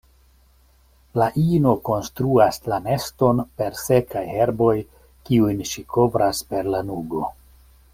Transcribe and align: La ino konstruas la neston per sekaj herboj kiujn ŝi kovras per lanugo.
La 1.21 1.27
ino 1.41 1.73
konstruas 1.89 2.59
la 2.73 2.81
neston 2.87 3.45
per 3.61 3.79
sekaj 3.83 4.27
herboj 4.33 4.75
kiujn 5.29 5.65
ŝi 5.75 5.89
kovras 5.99 6.45
per 6.53 6.77
lanugo. 6.77 7.27